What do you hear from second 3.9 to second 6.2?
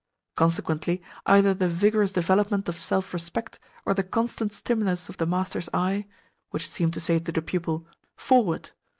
the constant stimulus of the master's eye